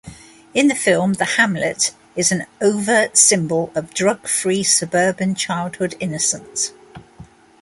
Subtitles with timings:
[0.55, 6.71] In the film, the hamlet is an overt symbol of drug-free suburban childhood innocence.